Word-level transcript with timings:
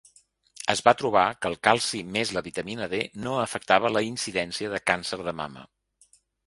Es 0.73 0.79
va 0.87 0.93
trobar 1.01 1.25
que 1.41 1.51
el 1.53 1.57
calci 1.67 2.01
més 2.15 2.33
la 2.39 2.43
vitamina 2.49 2.89
D 2.95 3.03
no 3.27 3.37
afectava 3.45 3.95
la 3.97 4.07
incidència 4.11 4.75
de 4.75 4.85
càncer 4.93 5.25
de 5.31 5.41
mama. 5.45 5.71